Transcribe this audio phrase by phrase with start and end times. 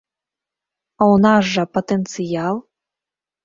[1.01, 2.55] А ў нас жа патэнцыял!